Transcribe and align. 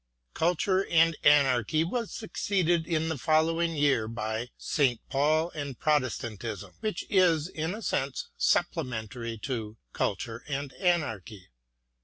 Culture 0.33 0.83
and 0.87 1.15
Anarchy" 1.23 1.83
was 1.83 2.09
succeeded 2.11 2.87
in 2.87 3.07
the 3.07 3.19
following 3.19 3.75
year 3.75 4.07
by" 4.07 4.49
St. 4.75 4.99
Paul 5.11 5.51
and 5.51 5.77
Protestantism," 5.77 6.73
which 6.79 7.05
is 7.07 7.47
in 7.47 7.75
a 7.75 7.83
sense 7.83 8.29
supplementary 8.35 9.37
to" 9.43 9.77
Culture 9.93 10.43
and 10.47 10.73
Anarchy." 10.73 11.49